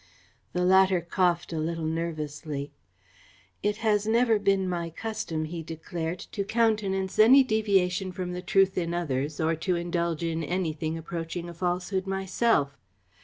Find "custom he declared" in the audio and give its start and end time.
4.89-6.17